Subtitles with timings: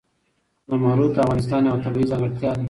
[0.69, 2.59] زمرد د افغانستان یوه طبیعي ځانګړتیا ده.